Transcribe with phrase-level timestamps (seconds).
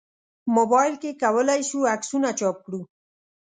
[0.55, 2.81] موبایل کې کولای شو عکسونه چاپ کړو.